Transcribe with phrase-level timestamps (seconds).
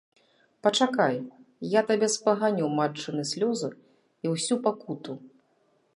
[0.67, 1.19] Пачакай,
[1.73, 3.69] я табе спаганю матчыны слёзы
[4.27, 5.13] і ўсю пакуту!